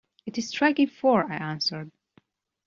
[0.25, 1.91] ‘It is striking four,’ I answered.